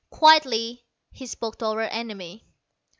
[0.09, 2.43] Quietly he spoke to our enemy.